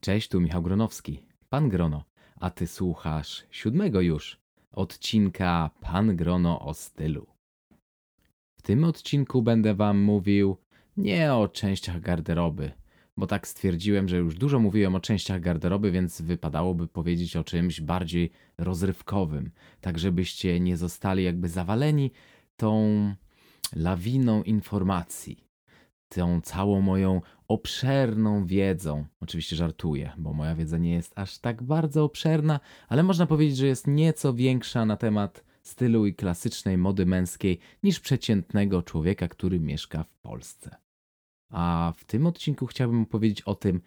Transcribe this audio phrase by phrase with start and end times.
[0.00, 2.04] Cześć, tu Michał Gronowski, Pan Grono,
[2.40, 4.40] a ty słuchasz siódmego już
[4.72, 7.26] odcinka Pan Grono o stylu.
[8.56, 10.56] W tym odcinku będę wam mówił
[10.96, 12.72] nie o częściach garderoby,
[13.16, 17.80] bo tak stwierdziłem, że już dużo mówiłem o częściach garderoby, więc wypadałoby powiedzieć o czymś
[17.80, 19.50] bardziej rozrywkowym,
[19.80, 22.10] tak żebyście nie zostali jakby zawaleni
[22.56, 23.14] tą
[23.76, 25.45] lawiną informacji
[26.08, 29.04] tą całą moją obszerną wiedzą.
[29.20, 33.66] Oczywiście żartuję, bo moja wiedza nie jest aż tak bardzo obszerna, ale można powiedzieć, że
[33.66, 40.04] jest nieco większa na temat stylu i klasycznej mody męskiej niż przeciętnego człowieka, który mieszka
[40.04, 40.76] w Polsce.
[41.50, 43.80] A w tym odcinku chciałbym opowiedzieć o tym,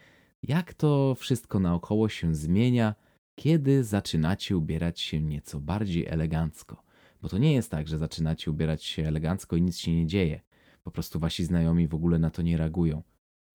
[0.44, 2.96] jak to wszystko naokoło się zmienia,
[3.36, 6.84] kiedy zaczynacie ubierać się nieco bardziej elegancko.
[7.22, 10.41] Bo to nie jest tak, że zaczynacie ubierać się elegancko i nic się nie dzieje.
[10.84, 13.04] Po prostu wasi znajomi w ogóle na to nie reagują.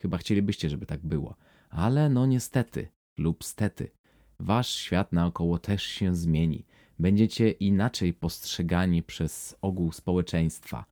[0.02, 1.36] Chyba chcielibyście, żeby tak było.
[1.70, 2.88] Ale no niestety
[3.18, 3.90] lub stety,
[4.38, 6.66] wasz świat naokoło też się zmieni.
[6.98, 10.84] Będziecie inaczej postrzegani przez ogół społeczeństwa.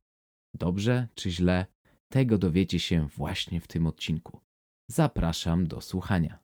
[0.53, 1.65] Dobrze czy źle,
[2.09, 4.39] tego dowiecie się właśnie w tym odcinku.
[4.87, 6.39] Zapraszam do słuchania.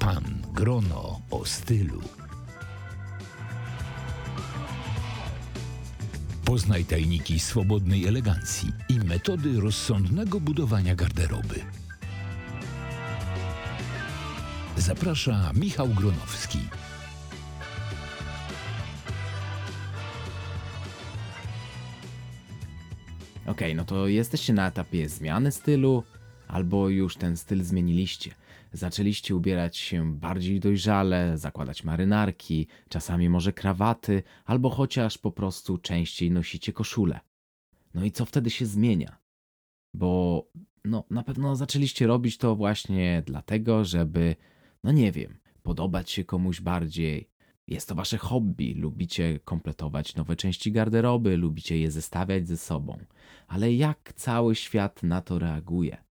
[0.00, 2.19] Pan Grono o stylu.
[6.50, 11.54] Poznaj tajniki swobodnej elegancji i metody rozsądnego budowania garderoby.
[14.76, 16.58] Zaprasza Michał Gronowski.
[23.46, 26.04] Okej, no to jesteście na etapie zmiany stylu,
[26.48, 28.39] albo już ten styl zmieniliście.
[28.72, 36.30] Zaczęliście ubierać się bardziej dojrzale, zakładać marynarki, czasami może krawaty, albo chociaż po prostu częściej
[36.30, 37.20] nosicie koszule.
[37.94, 39.18] No i co wtedy się zmienia?
[39.94, 40.44] Bo
[40.84, 44.36] no, na pewno zaczęliście robić to właśnie dlatego, żeby,
[44.84, 47.30] no nie wiem, podobać się komuś bardziej.
[47.66, 52.98] Jest to wasze hobby, lubicie kompletować nowe części garderoby, lubicie je zestawiać ze sobą.
[53.48, 56.09] Ale jak cały świat na to reaguje?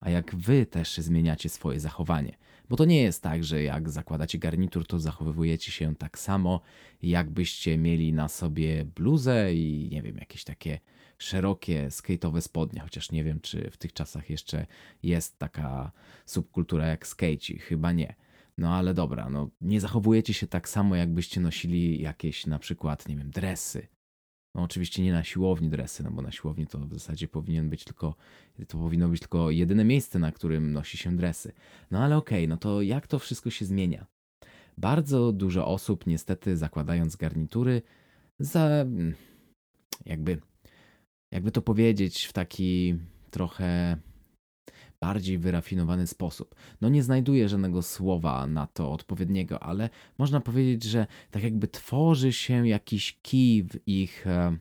[0.00, 2.36] A jak wy też zmieniacie swoje zachowanie.
[2.68, 6.60] Bo to nie jest tak, że jak zakładacie garnitur, to zachowujecie się tak samo,
[7.02, 10.80] jakbyście mieli na sobie bluzę i nie wiem, jakieś takie
[11.18, 14.66] szerokie, skate'owe spodnie, chociaż nie wiem, czy w tych czasach jeszcze
[15.02, 15.92] jest taka
[16.26, 18.14] subkultura jak skate, chyba nie.
[18.58, 23.16] No ale dobra, no nie zachowujecie się tak samo, jakbyście nosili jakieś na przykład, nie
[23.16, 23.88] wiem, dresy
[24.56, 27.84] no oczywiście nie na siłowni dresy, no bo na siłowni to w zasadzie powinien być
[27.84, 28.14] tylko,
[28.68, 31.52] to powinno być tylko jedyne miejsce, na którym nosi się dresy.
[31.90, 34.06] No ale okej, okay, no to jak to wszystko się zmienia?
[34.78, 37.82] Bardzo dużo osób niestety zakładając garnitury
[38.38, 38.84] za
[40.06, 40.40] jakby
[41.30, 42.98] jakby to powiedzieć w taki
[43.30, 43.96] trochę
[45.00, 46.54] bardziej wyrafinowany sposób.
[46.80, 52.32] No nie znajduję żadnego słowa na to odpowiedniego, ale można powiedzieć, że tak jakby tworzy
[52.32, 54.56] się jakiś kij w ich e,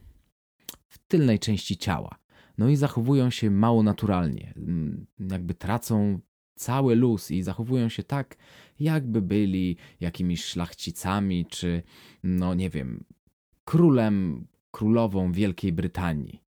[0.88, 2.16] w tylnej części ciała.
[2.58, 4.54] No i zachowują się mało naturalnie.
[4.58, 6.20] Mm, jakby tracą
[6.56, 8.38] cały luz i zachowują się tak,
[8.80, 11.84] jakby byli jakimiś szlachcicami, czy
[12.24, 13.04] no nie wiem,
[13.66, 16.42] królem, królową Wielkiej Brytanii.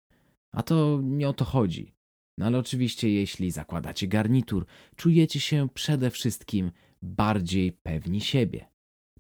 [0.53, 1.96] A to nie o to chodzi.
[2.39, 4.67] No ale oczywiście, jeśli zakładacie garnitur,
[4.97, 6.71] czujecie się przede wszystkim
[7.03, 8.69] bardziej pewni siebie.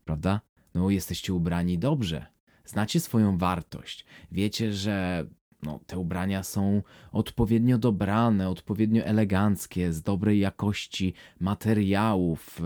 [0.04, 0.41] Prawda?
[0.75, 2.27] No, jesteście ubrani dobrze.
[2.65, 4.04] Znacie swoją wartość.
[4.32, 5.27] Wiecie, że
[5.62, 6.82] no, te ubrania są
[7.12, 12.60] odpowiednio dobrane, odpowiednio eleganckie, z dobrej jakości materiałów.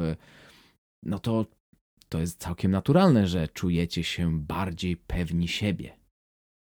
[1.02, 1.46] No to
[2.08, 5.98] to jest całkiem naturalne, że czujecie się bardziej pewni siebie.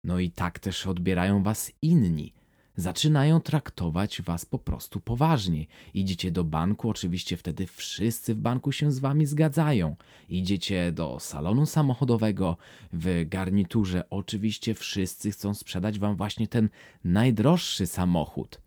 [0.04, 2.34] No i tak też odbierają was inni
[2.76, 5.66] zaczynają traktować was po prostu poważnie.
[5.94, 9.96] Idziecie do banku, oczywiście wtedy wszyscy w banku się z wami zgadzają.
[10.30, 12.58] Idziecie do salonu samochodowego
[12.94, 16.70] w garniturze, oczywiście wszyscy chcą sprzedać wam właśnie ten
[17.04, 18.62] najdroższy samochód.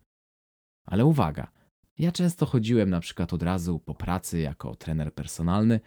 [0.85, 1.51] Ale uwaga,
[1.97, 5.79] ja często chodziłem na przykład od razu po pracy jako trener personalny e,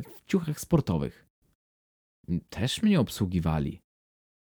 [0.00, 1.26] w ciuchach sportowych.
[2.48, 3.82] Też mnie obsługiwali,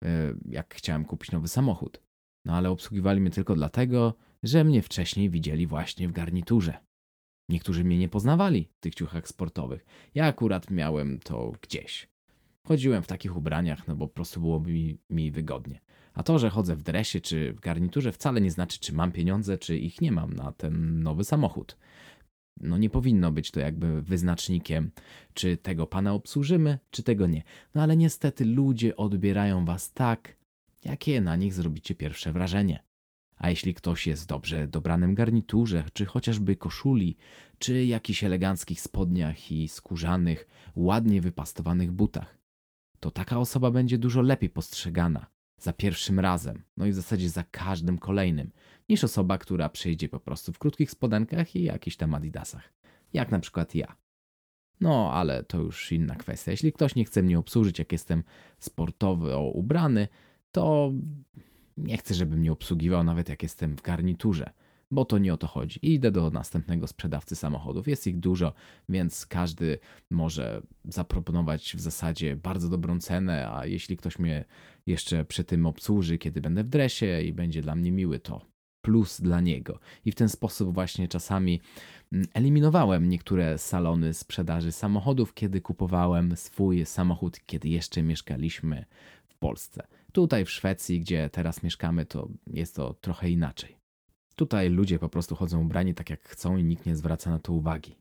[0.05, 2.06] e, jak chciałem kupić nowy samochód.
[2.47, 6.79] No ale obsługiwali mnie tylko dlatego, że mnie wcześniej widzieli właśnie w garniturze.
[7.49, 9.87] Niektórzy mnie nie poznawali w tych ciuchach sportowych.
[10.15, 12.09] Ja akurat miałem to gdzieś.
[12.67, 15.81] Chodziłem w takich ubraniach, no bo po prostu było mi, mi wygodnie.
[16.15, 19.59] A to, że chodzę w dresie czy w garniturze wcale nie znaczy, czy mam pieniądze,
[19.59, 21.77] czy ich nie mam na ten nowy samochód.
[22.61, 24.91] No nie powinno być to jakby wyznacznikiem,
[25.35, 27.43] czy tego pana obsłużymy, czy tego nie.
[27.75, 30.36] No ale niestety ludzie odbierają was tak,
[30.87, 32.83] jakie na nich zrobicie pierwsze wrażenie.
[33.37, 37.17] A jeśli ktoś jest dobrze dobranym garniturze, czy chociażby koszuli,
[37.59, 40.47] czy jakichś eleganckich spodniach i skórzanych,
[40.77, 42.39] ładnie wypastowanych butach,
[43.01, 45.27] to taka osoba będzie dużo lepiej postrzegana
[45.61, 48.51] za pierwszym razem, no i w zasadzie za każdym kolejnym,
[48.89, 52.73] niż osoba, która przyjdzie po prostu w krótkich spodenkach i jakichś tam adidasach,
[53.13, 53.97] jak na przykład ja.
[54.81, 56.51] No, ale to już inna kwestia.
[56.51, 58.23] Jeśli ktoś nie chce mnie obsłużyć, jak jestem
[58.59, 60.09] sportowo ubrany,
[60.57, 60.93] to
[61.77, 64.51] nie chcę, żeby mnie obsługiwał, nawet jak jestem w garniturze,
[64.91, 65.79] bo to nie o to chodzi.
[65.83, 67.89] I idę do następnego sprzedawcy samochodów.
[67.89, 68.53] Jest ich dużo,
[68.89, 69.79] więc każdy
[70.11, 74.45] może zaproponować w zasadzie bardzo dobrą cenę, a jeśli ktoś mnie
[74.87, 78.41] jeszcze przy tym obsłuży, kiedy będę w dresie i będzie dla mnie miły, to
[78.83, 79.79] plus dla niego.
[80.05, 81.61] I w ten sposób właśnie czasami
[82.13, 88.85] mm, eliminowałem niektóre salony sprzedaży samochodów, kiedy kupowałem swój samochód, kiedy jeszcze mieszkaliśmy
[89.29, 89.87] w Polsce.
[90.17, 93.77] Tutaj w Szwecji, gdzie teraz mieszkamy, to jest to trochę inaczej.
[94.37, 97.53] Tutaj ludzie po prostu chodzą ubrani tak jak chcą i nikt nie zwraca na to
[97.53, 97.97] uwagi.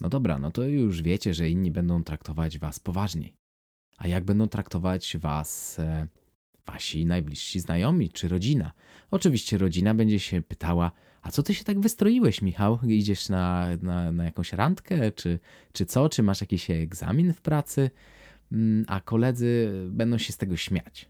[0.00, 3.36] No dobra, no to już wiecie, że inni będą traktować was poważniej.
[3.96, 6.08] A jak będą traktować was e,
[6.74, 8.72] wasi najbliżsi znajomi czy rodzina?
[9.10, 10.92] Oczywiście rodzina będzie się pytała,
[11.22, 12.78] a co ty się tak wystroiłeś, Michał?
[12.86, 15.38] Idziesz na, na, na jakąś randkę, czy,
[15.72, 16.08] czy co?
[16.08, 17.90] Czy masz jakiś egzamin w pracy?
[18.52, 21.08] Mm, a koledzy będą się z tego śmiać.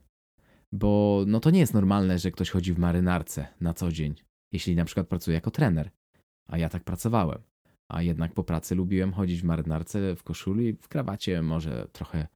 [0.72, 4.14] Bo no to nie jest normalne, że ktoś chodzi w marynarce na co dzień,
[4.52, 5.90] jeśli na przykład pracuje jako trener.
[6.48, 7.38] A ja tak pracowałem.
[7.88, 12.26] A jednak po pracy lubiłem chodzić w marynarce, w koszuli, w krawacie, może trochę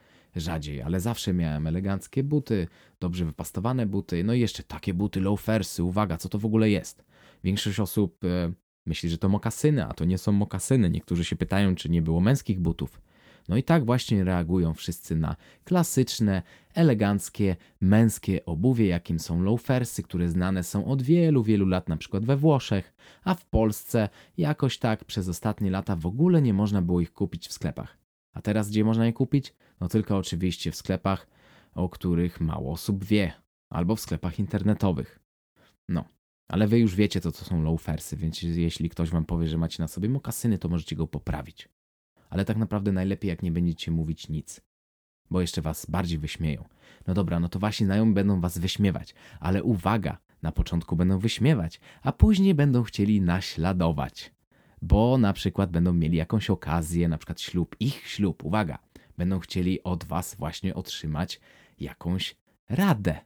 [0.41, 2.69] rzadziej, ale zawsze miałem eleganckie buty,
[3.01, 5.83] dobrze wypastowane buty, no i jeszcze takie buty loafersy.
[5.83, 7.05] Uwaga, co to w ogóle jest?
[7.45, 8.53] Większość osób e,
[8.87, 10.91] myśli, że to mokasyny, a to nie są mokasyny.
[10.91, 13.01] Niektórzy się pytają, czy nie było męskich butów.
[13.49, 16.43] No i tak właśnie reagują wszyscy na klasyczne,
[16.75, 22.25] eleganckie, męskie obuwie, jakim są loafersy, które znane są od wielu, wielu lat, na przykład
[22.25, 22.95] we Włoszech,
[23.25, 27.49] a w Polsce jakoś tak przez ostatnie lata w ogóle nie można było ich kupić
[27.49, 27.99] w sklepach.
[28.33, 29.55] A teraz gdzie można je kupić?
[29.81, 31.27] No tylko oczywiście w sklepach,
[31.75, 33.33] o których mało osób wie,
[33.71, 35.21] albo w sklepach internetowych.
[35.89, 36.05] No,
[36.49, 39.83] ale wy już wiecie, co to są loafersy, więc jeśli ktoś wam powie, że macie
[39.83, 41.69] na sobie mokasyny, to możecie go poprawić.
[42.31, 44.61] Ale tak naprawdę najlepiej, jak nie będziecie mówić nic,
[45.31, 46.65] bo jeszcze was bardziej wyśmieją.
[47.07, 51.81] No dobra, no to wasi znajomi będą was wyśmiewać, ale uwaga, na początku będą wyśmiewać,
[52.03, 54.33] a później będą chcieli naśladować.
[54.83, 58.79] Bo na przykład będą mieli jakąś okazję, na przykład ślub, ich ślub, uwaga,
[59.19, 61.41] będą chcieli od was właśnie otrzymać
[61.79, 62.37] jakąś
[62.69, 63.21] radę.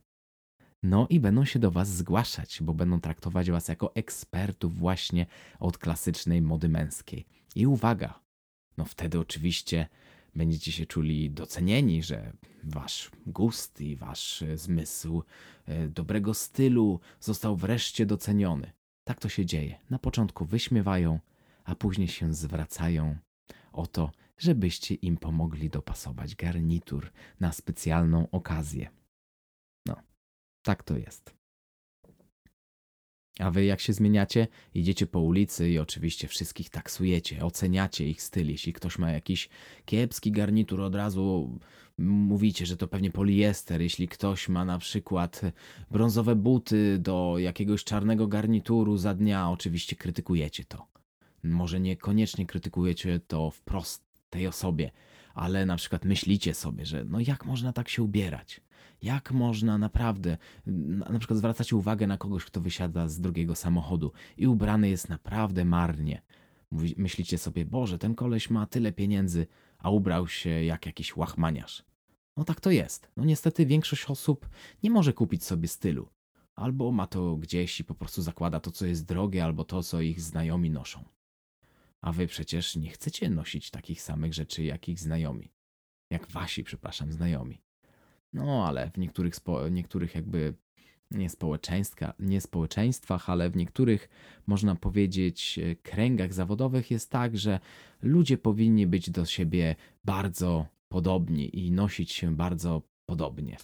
[0.82, 5.26] No i będą się do Was zgłaszać, bo będą traktować Was jako ekspertów właśnie
[5.60, 7.26] od klasycznej mody męskiej.
[7.54, 8.20] I uwaga,
[8.76, 9.88] no wtedy oczywiście
[10.34, 12.32] będziecie się czuli docenieni, że
[12.64, 15.22] Wasz gust i Wasz e, zmysł
[15.66, 18.72] e, dobrego stylu został wreszcie doceniony.
[19.04, 19.78] Tak to się dzieje.
[19.90, 21.20] Na początku wyśmiewają,
[21.64, 23.16] a później się zwracają
[23.72, 24.10] o to,
[24.42, 27.10] żebyście im pomogli dopasować garnitur
[27.40, 28.90] na specjalną okazję.
[30.64, 31.34] Tak to jest.
[33.38, 34.48] A wy jak się zmieniacie?
[34.74, 38.48] Idziecie po ulicy i oczywiście wszystkich taksujecie, oceniacie ich styl.
[38.48, 39.48] Jeśli ktoś ma jakiś
[39.84, 41.58] kiepski garnitur, od razu
[41.98, 43.80] mówicie, że to pewnie poliester.
[43.80, 45.40] Jeśli ktoś ma na przykład
[45.90, 50.86] brązowe buty do jakiegoś czarnego garnituru za dnia, oczywiście krytykujecie to.
[51.42, 54.90] Może niekoniecznie krytykujecie to wprost tej osobie,
[55.34, 58.60] ale na przykład myślicie sobie, że no jak można tak się ubierać?
[59.02, 60.36] Jak można naprawdę,
[61.10, 65.64] na przykład zwracać uwagę na kogoś, kto wysiada z drugiego samochodu i ubrany jest naprawdę
[65.64, 66.22] marnie.
[66.96, 69.46] Myślicie sobie, Boże, ten koleś ma tyle pieniędzy,
[69.78, 71.84] a ubrał się jak jakiś łachmaniarz.
[72.36, 73.10] No tak to jest.
[73.16, 74.48] No niestety większość osób
[74.82, 76.08] nie może kupić sobie stylu.
[76.54, 80.00] Albo ma to gdzieś i po prostu zakłada to, co jest drogie, albo to, co
[80.00, 81.04] ich znajomi noszą.
[82.02, 85.52] A wy przecież nie chcecie nosić takich samych rzeczy, jak ich znajomi.
[86.10, 87.62] Jak wasi, przepraszam, znajomi.
[88.32, 90.54] No, ale w niektórych, spo, niektórych jakby
[91.10, 94.08] nie, społeczeństwa, nie społeczeństwach, ale w niektórych,
[94.46, 97.60] można powiedzieć, e, kręgach zawodowych jest tak, że
[98.02, 103.56] ludzie powinni być do siebie bardzo podobni i nosić się bardzo podobnie.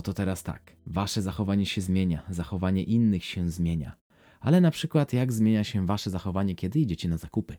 [0.00, 3.96] No to teraz tak, wasze zachowanie się zmienia, zachowanie innych się zmienia
[4.40, 7.56] ale na przykład jak zmienia się wasze zachowanie, kiedy idziecie na zakupy.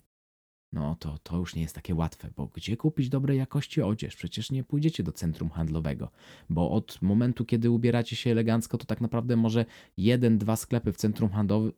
[0.74, 4.16] no to to już nie jest takie łatwe, bo gdzie kupić dobrej jakości odzież?
[4.16, 6.12] Przecież nie pójdziecie do centrum handlowego,
[6.50, 9.66] bo od momentu, kiedy ubieracie się elegancko, to tak naprawdę może
[9.98, 11.30] jeden, dwa sklepy w centrum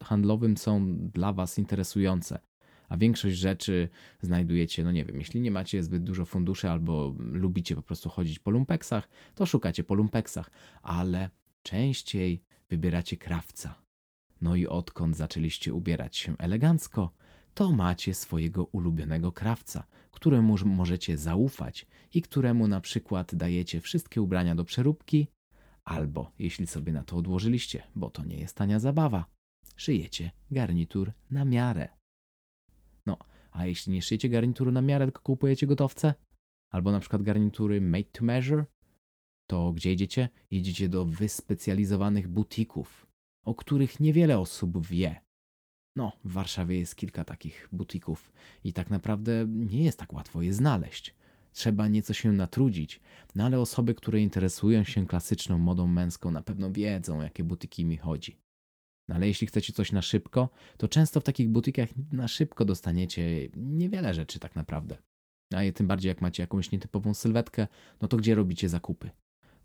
[0.02, 2.40] handlowym są dla Was interesujące.
[2.94, 3.90] A większość rzeczy
[4.22, 8.40] znajdujecie, no nie wiem, jeśli nie macie zbyt dużo funduszy albo lubicie po prostu chodzić
[8.40, 11.30] po lumpeksach, to szukacie po lumpeksach, ale
[11.64, 13.76] częściej wybieracie krawca.
[14.42, 17.14] No i odkąd zaczęliście ubierać się elegancko,
[17.54, 24.56] to macie swojego ulubionego krawca, któremu możecie zaufać i któremu na przykład dajecie wszystkie ubrania
[24.56, 25.28] do przeróbki,
[25.84, 29.26] albo jeśli sobie na to odłożyliście, bo to nie jest tania zabawa,
[29.76, 32.03] szyjecie garnitur na miarę.
[33.54, 36.14] A jeśli nie szyjecie garnituru na miarę, tylko kupujecie gotowce,
[36.70, 38.66] albo na przykład garnitury made to measure,
[39.48, 40.30] to gdzie idziecie?
[40.52, 43.08] Jedziecie do wyspecjalizowanych butików,
[43.44, 45.22] o których niewiele osób wie.
[45.96, 48.34] No, w Warszawie jest kilka takich butików
[48.64, 51.16] i tak naprawdę nie jest tak łatwo je znaleźć.
[51.52, 53.02] Trzeba nieco się natrudzić,
[53.36, 57.98] no ale osoby, które interesują się klasyczną modą męską, na pewno wiedzą, jakie butiki mi
[57.98, 58.43] chodzi.
[59.08, 63.50] No ale jeśli chcecie coś na szybko, to często w takich butikach na szybko dostaniecie
[63.56, 64.98] niewiele rzeczy tak naprawdę.
[65.54, 67.68] A tym bardziej jak macie jakąś nietypową sylwetkę,
[68.02, 69.10] no to gdzie robicie zakupy?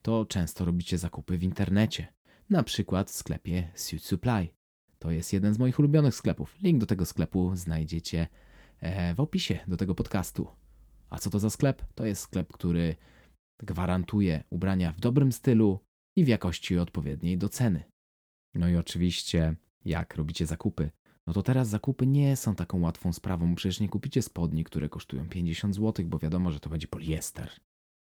[0.03, 2.07] To często robicie zakupy w internecie,
[2.51, 4.49] na przykład w sklepie Suit Supply.
[4.99, 6.57] To jest jeden z moich ulubionych sklepów.
[6.63, 8.29] Link do tego sklepu znajdziecie
[8.81, 10.49] e, w opisie do tego podcastu.
[11.11, 11.83] A co to za sklep?
[11.95, 12.97] To jest sklep, który
[13.63, 15.81] gwarantuje ubrania w dobrym stylu
[16.17, 17.85] i w jakości odpowiedniej do ceny.
[18.55, 20.91] No i oczywiście, jak robicie zakupy,
[21.27, 25.29] no to teraz zakupy nie są taką łatwą sprawą, przecież nie kupicie spodni, które kosztują
[25.29, 27.51] 50 zł, bo wiadomo, że to będzie poliester.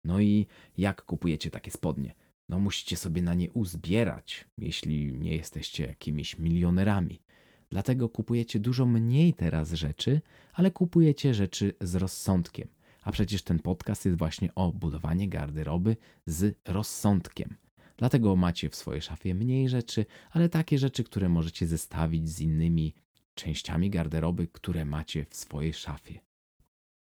[0.05, 0.47] No i
[0.79, 2.15] jak kupujecie takie spodnie?
[2.49, 7.23] No musicie sobie na nie uzbierać, jeśli nie jesteście jakimiś milionerami.
[7.71, 10.21] Dlatego kupujecie dużo mniej teraz rzeczy,
[10.53, 12.69] ale kupujecie rzeczy z rozsądkiem.
[13.03, 17.57] A przecież ten podcast jest właśnie o budowanie garderoby z rozsądkiem.
[17.97, 22.95] Dlatego macie w swojej szafie mniej rzeczy, ale takie rzeczy, które możecie zestawić z innymi
[23.35, 26.21] częściami garderoby, które macie w swojej szafie.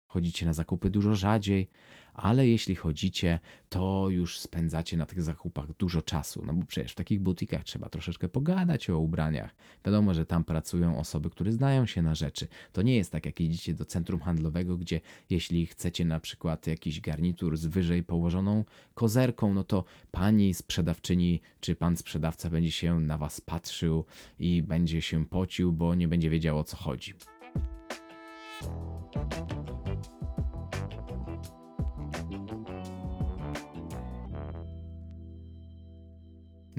[0.06, 1.70] Chodzicie na zakupy dużo rzadziej,
[2.18, 6.94] ale jeśli chodzicie, to już spędzacie na tych zakupach dużo czasu, no bo przecież w
[6.94, 9.54] takich butikach trzeba troszeczkę pogadać o ubraniach.
[9.84, 12.48] Wiadomo, że tam pracują osoby, które znają się na rzeczy.
[12.72, 17.00] To nie jest tak, jak idziecie do centrum handlowego, gdzie jeśli chcecie na przykład jakiś
[17.00, 23.18] garnitur z wyżej położoną kozerką, no to pani sprzedawczyni czy pan sprzedawca będzie się na
[23.18, 24.04] was patrzył
[24.38, 27.14] i będzie się pocił, bo nie będzie wiedział o co chodzi.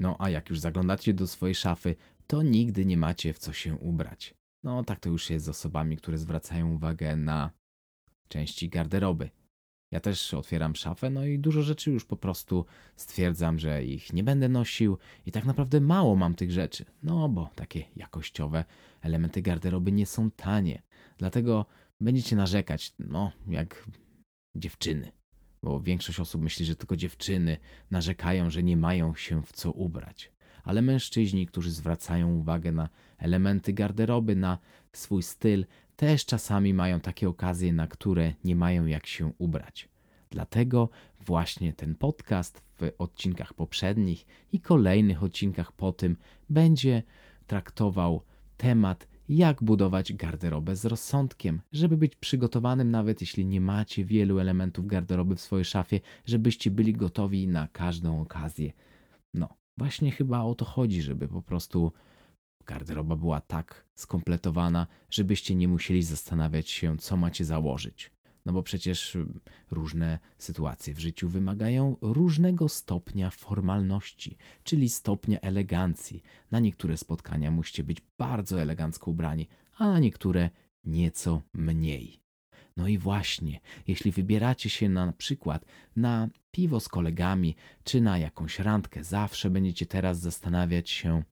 [0.00, 3.74] No a jak już zaglądacie do swojej szafy, to nigdy nie macie w co się
[3.74, 4.34] ubrać.
[4.62, 7.50] No tak to już jest z osobami, które zwracają uwagę na
[8.28, 9.30] części garderoby.
[9.90, 12.64] Ja też otwieram szafę, no i dużo rzeczy już po prostu
[12.96, 16.84] stwierdzam, że ich nie będę nosił i tak naprawdę mało mam tych rzeczy.
[17.02, 18.64] No bo takie jakościowe
[19.00, 20.82] elementy garderoby nie są tanie.
[21.18, 21.66] Dlatego
[22.00, 23.88] będziecie narzekać, no jak
[24.54, 25.19] dziewczyny
[25.62, 27.56] bo większość osób myśli, że tylko dziewczyny
[27.90, 30.32] narzekają, że nie mają się w co ubrać.
[30.64, 32.88] Ale mężczyźni, którzy zwracają uwagę na
[33.18, 34.58] elementy garderoby, na
[34.92, 39.88] swój styl, też czasami mają takie okazje, na które nie mają jak się ubrać.
[40.30, 40.88] Dlatego
[41.20, 46.16] właśnie ten podcast w odcinkach poprzednich i kolejnych odcinkach po tym
[46.50, 47.02] będzie
[47.46, 48.22] traktował
[48.56, 54.86] temat jak budować garderobę z rozsądkiem, żeby być przygotowanym, nawet jeśli nie macie wielu elementów
[54.86, 58.72] garderoby w swojej szafie, żebyście byli gotowi na każdą okazję.
[59.34, 61.92] No, właśnie chyba o to chodzi, żeby po prostu
[62.66, 68.10] garderoba była tak skompletowana, żebyście nie musieli zastanawiać się, co macie założyć.
[68.50, 69.40] No bo przecież mm,
[69.70, 76.22] różne sytuacje w życiu wymagają różnego stopnia formalności, czyli stopnia elegancji.
[76.50, 80.50] Na niektóre spotkania musicie być bardzo elegancko ubrani, a na niektóre
[80.84, 82.20] nieco mniej.
[82.76, 85.64] No i właśnie, jeśli wybieracie się na przykład
[85.96, 91.22] na piwo z kolegami, czy na jakąś randkę, zawsze będziecie teraz zastanawiać się,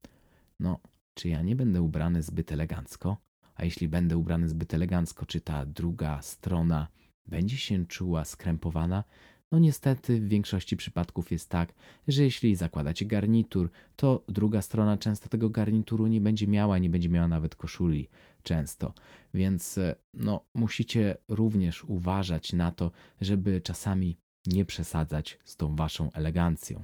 [0.59, 0.79] no,
[1.13, 3.17] czy ja nie będę ubrany zbyt elegancko?
[3.55, 6.87] A jeśli będę ubrany zbyt elegancko, czy ta druga strona
[7.29, 9.03] będzie się czuła skrępowana?
[9.51, 11.73] No niestety w większości przypadków jest tak,
[12.07, 17.09] że jeśli zakładacie garnitur, to druga strona często tego garnituru nie będzie miała, nie będzie
[17.09, 18.09] miała nawet koszuli
[18.43, 18.93] często.
[19.33, 24.17] Więc e, no musicie również uważać na to, żeby czasami
[24.47, 26.83] nie przesadzać z tą waszą elegancją.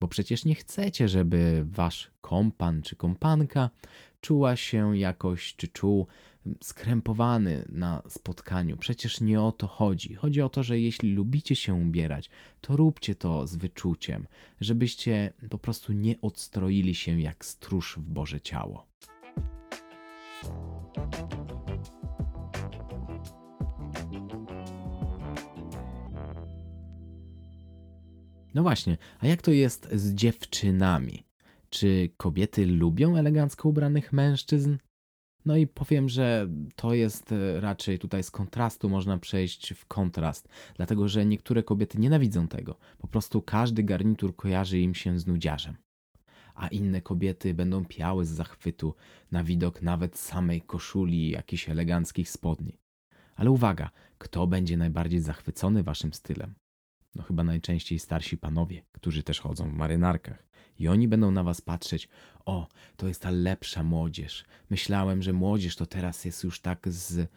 [0.00, 3.70] Bo przecież nie chcecie, żeby wasz kompan czy kompanka
[4.20, 6.06] czuła się jakoś, czy czuł,
[6.62, 8.76] skrępowany na spotkaniu.
[8.76, 10.14] Przecież nie o to chodzi.
[10.14, 14.26] Chodzi o to, że jeśli lubicie się ubierać, to róbcie to z wyczuciem,
[14.60, 18.86] żebyście po prostu nie odstroili się jak stróż w Boże ciało.
[28.54, 31.24] No właśnie, a jak to jest z dziewczynami?
[31.70, 34.76] Czy kobiety lubią elegancko ubranych mężczyzn?
[35.44, 40.48] No i powiem, że to jest e, raczej tutaj z kontrastu można przejść w kontrast,
[40.76, 42.78] dlatego że niektóre kobiety nienawidzą tego.
[42.98, 45.76] Po prostu każdy garnitur kojarzy im się z nudziarzem.
[46.54, 48.94] A inne kobiety będą piały z zachwytu
[49.30, 52.78] na widok nawet samej koszuli i jakichś eleganckich spodni.
[53.36, 56.54] Ale uwaga, kto będzie najbardziej zachwycony waszym stylem?
[57.14, 60.46] No chyba najczęściej starsi panowie, którzy też chodzą w marynarkach.
[60.78, 62.08] I oni będą na was patrzeć,
[62.44, 64.44] o, to jest ta lepsza młodzież.
[64.70, 67.30] Myślałem, że młodzież to teraz jest już tak z,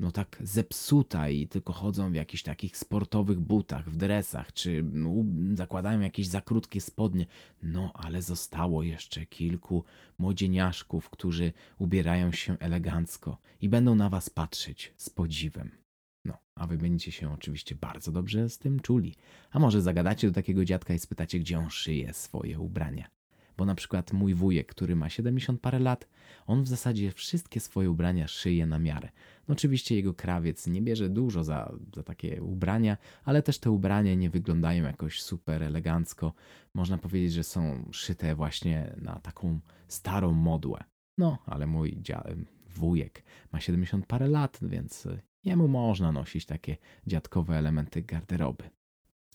[0.00, 5.10] no tak zepsuta i tylko chodzą w jakichś takich sportowych butach, w dresach, czy no,
[5.54, 7.26] zakładają jakieś za krótkie spodnie.
[7.62, 9.84] No, ale zostało jeszcze kilku
[10.18, 15.79] młodzieniaszków, którzy ubierają się elegancko i będą na was patrzeć z podziwem.
[16.24, 19.14] No, a wy będziecie się oczywiście bardzo dobrze z tym czuli.
[19.50, 23.10] A może zagadacie do takiego dziadka i spytacie, gdzie on szyje swoje ubrania.
[23.56, 26.08] Bo na przykład mój wujek, który ma 70 parę lat,
[26.46, 29.08] on w zasadzie wszystkie swoje ubrania szyje na miarę.
[29.48, 34.14] No oczywiście jego krawiec nie bierze dużo za, za takie ubrania, ale też te ubrania
[34.14, 36.32] nie wyglądają jakoś super elegancko.
[36.74, 40.84] Można powiedzieć, że są szyte właśnie na taką starą modłę.
[41.18, 42.36] No, ale mój dzia-
[42.74, 45.08] wujek ma 70 parę lat, więc
[45.44, 48.70] Jemu można nosić takie dziadkowe elementy garderoby.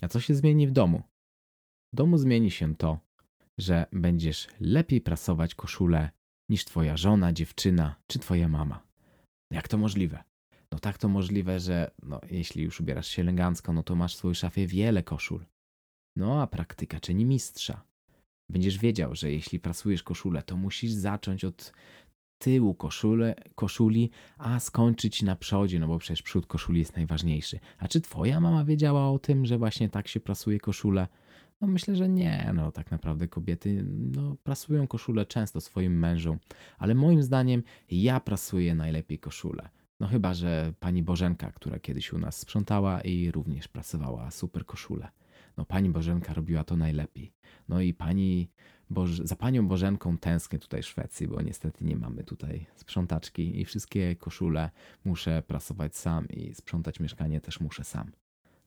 [0.01, 1.03] A co się zmieni w domu?
[1.93, 2.99] W domu zmieni się to,
[3.57, 6.09] że będziesz lepiej prasować koszulę
[6.49, 8.83] niż twoja żona, dziewczyna czy twoja mama.
[9.51, 10.23] Jak to możliwe?
[10.71, 14.17] No tak to możliwe, że no, jeśli już ubierasz się elegancko, no to masz w
[14.17, 15.45] swojej szafie wiele koszul.
[16.15, 17.85] No a praktyka czyni mistrza.
[18.49, 21.73] Będziesz wiedział, że jeśli prasujesz koszulę, to musisz zacząć od
[22.37, 27.59] tyłu koszule, koszuli, a skończyć na przodzie, no bo przecież przód koszuli jest najważniejszy.
[27.77, 31.07] A czy twoja mama wiedziała o tym, że właśnie tak się prasuje koszulę?
[31.61, 32.51] No myślę, że nie.
[32.53, 36.39] No tak naprawdę kobiety no, prasują koszulę często swoim mężom,
[36.77, 39.69] ale moim zdaniem ja prasuję najlepiej koszulę.
[39.99, 45.07] No chyba, że pani Bożenka, która kiedyś u nas sprzątała i również prasowała super koszulę.
[45.57, 47.33] No pani Bożenka robiła to najlepiej.
[47.69, 48.49] No i pani
[48.89, 53.65] Boż za panią Bożenką tęsknię tutaj w Szwecji, bo niestety nie mamy tutaj sprzątaczki i
[53.65, 54.71] wszystkie koszule
[55.05, 58.11] muszę prasować sam i sprzątać mieszkanie też muszę sam.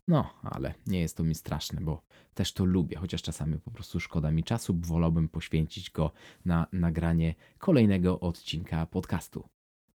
[0.08, 2.02] No, ale nie jest to mi straszne, bo
[2.34, 6.12] też to lubię, chociaż czasami po prostu szkoda mi czasu, wolałbym poświęcić go
[6.44, 9.48] na nagranie kolejnego odcinka podcastu.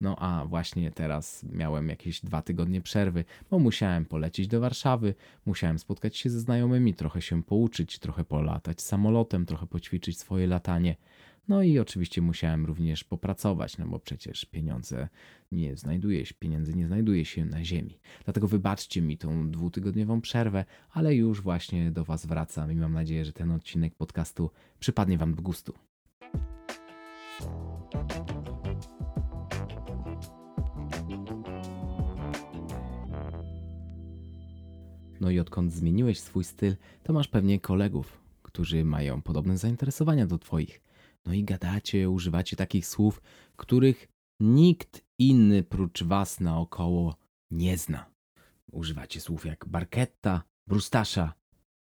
[0.01, 5.15] No a właśnie teraz miałem jakieś dwa tygodnie przerwy, bo musiałem polecieć do Warszawy,
[5.47, 10.97] musiałem spotkać się ze znajomymi, trochę się pouczyć, trochę polatać samolotem, trochę poćwiczyć swoje latanie.
[11.49, 15.09] No i oczywiście musiałem również popracować, no bo przecież pieniądze
[15.53, 17.99] nie znajduje się, pieniędzy nie znajduje się na ziemi.
[18.25, 23.25] Dlatego wybaczcie mi tą dwutygodniową przerwę, ale już właśnie do Was wracam i mam nadzieję,
[23.25, 25.90] że ten odcinek podcastu przypadnie Wam do gustu.
[35.21, 40.39] No i odkąd zmieniłeś swój styl, to masz pewnie kolegów, którzy mają podobne zainteresowania do
[40.39, 40.83] Twoich.
[41.27, 43.23] No i gadacie, używacie takich słów,
[43.57, 44.09] których
[44.41, 47.17] nikt inny prócz Was naokoło
[47.51, 48.11] nie zna.
[48.73, 51.35] Używacie słów jak barketta, brustasza,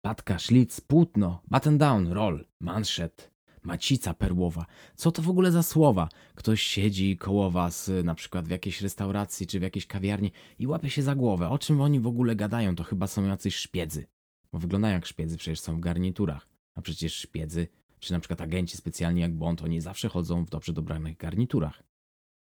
[0.00, 3.35] patka, szlic, płótno, button down, roll, manszet,
[3.66, 4.66] macica perłowa.
[4.96, 6.08] Co to w ogóle za słowa?
[6.34, 10.90] Ktoś siedzi koło was, na przykład w jakiejś restauracji czy w jakiejś kawiarni i łapie
[10.90, 11.48] się za głowę.
[11.48, 12.74] O czym oni w ogóle gadają?
[12.76, 14.06] To chyba są jacyś szpiedzy.
[14.52, 16.48] Bo wyglądają jak szpiedzy, przecież są w garniturach.
[16.74, 20.72] A przecież szpiedzy, czy na przykład agenci specjalni jak Bond, oni zawsze chodzą w dobrze
[20.72, 21.82] dobranych garniturach.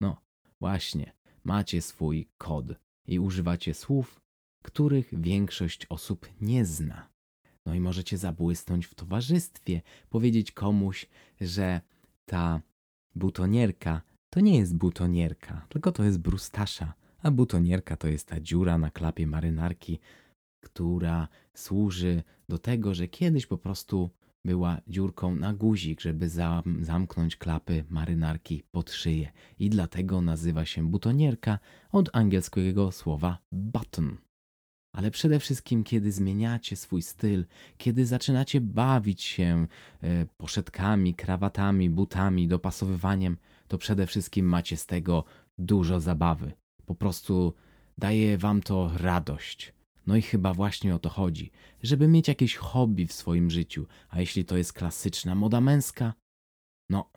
[0.02, 0.22] No,
[0.60, 2.66] właśnie, macie swój kod
[3.08, 4.22] i używacie słów,
[4.64, 7.11] których większość osób nie zna.
[7.66, 11.08] No i możecie zabłysnąć w towarzystwie, powiedzieć komuś,
[11.42, 11.82] że
[12.26, 12.62] ta
[13.16, 16.94] butonierka to nie jest butonierka, tylko to jest brustasza,
[17.24, 20.00] a butonierka to jest ta dziura na klapie marynarki,
[20.60, 24.10] która służy do tego, że kiedyś po prostu
[24.46, 29.32] była dziurką na guzik, żeby zam zamknąć klapy marynarki pod szyję.
[29.60, 31.60] I dlatego nazywa się butonierka
[31.92, 34.18] od angielskiego słowa button
[34.94, 37.46] ale przede wszystkim, kiedy zmieniacie swój styl,
[37.78, 39.68] kiedy zaczynacie bawić się
[40.04, 45.24] e, poszetkami, krawatami, butami, dopasowywaniem, to przede wszystkim macie z tego
[45.58, 46.52] dużo zabawy.
[46.86, 47.54] Po prostu
[47.98, 49.74] daje wam to radość.
[50.08, 51.52] No i chyba właśnie o to chodzi,
[51.84, 56.14] żeby mieć jakieś hobby w swoim życiu, a jeśli to jest klasyczna moda męska,
[56.90, 57.12] no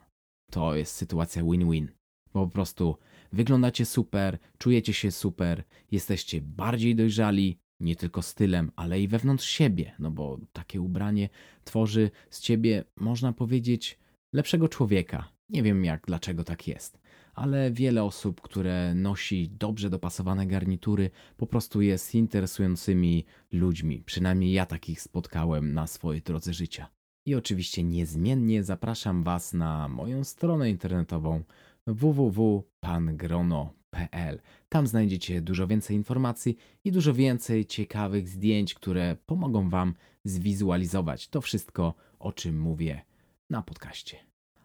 [0.51, 1.91] to jest sytuacja win-win.
[2.33, 2.97] Bo po prostu
[3.31, 9.95] wyglądacie super, czujecie się super, jesteście bardziej dojrzali, nie tylko stylem, ale i wewnątrz siebie,
[9.99, 11.29] no bo takie ubranie
[11.63, 13.99] tworzy z ciebie, można powiedzieć,
[14.33, 15.29] lepszego człowieka.
[15.49, 16.99] Nie wiem jak, dlaczego tak jest,
[17.33, 24.03] ale wiele osób, które nosi dobrze dopasowane garnitury, po prostu jest interesującymi ludźmi.
[24.05, 26.89] Przynajmniej ja takich spotkałem na swojej drodze życia.
[27.27, 31.43] I oczywiście niezmiennie zapraszam Was na moją stronę internetową
[31.87, 34.41] www.pangrono.pl.
[34.69, 39.93] Tam znajdziecie dużo więcej informacji i dużo więcej ciekawych zdjęć, które pomogą Wam
[40.25, 43.01] zwizualizować to wszystko, o czym mówię
[43.49, 44.17] na podcaście.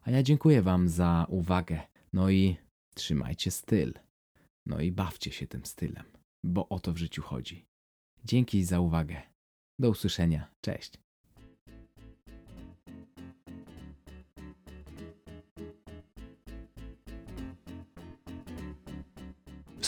[0.02, 1.80] A ja dziękuję Wam za uwagę.
[2.12, 2.56] No i
[2.94, 3.94] trzymajcie styl.
[4.66, 6.04] No i bawcie się tym stylem,
[6.44, 7.66] bo o to w życiu chodzi.
[8.24, 9.22] Dzięki za uwagę.
[9.78, 10.50] Do usłyszenia.
[10.61, 11.09] Cześć.